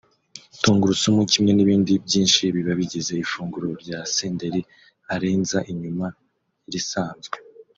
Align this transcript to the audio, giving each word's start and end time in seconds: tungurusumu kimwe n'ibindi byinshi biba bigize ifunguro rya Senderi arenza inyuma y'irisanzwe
tungurusumu 0.61 1.21
kimwe 1.31 1.51
n'ibindi 1.53 1.93
byinshi 2.05 2.41
biba 2.55 2.73
bigize 2.79 3.13
ifunguro 3.23 3.67
rya 3.83 3.99
Senderi 4.15 4.61
arenza 5.13 5.57
inyuma 5.71 6.07
y'irisanzwe 6.63 7.35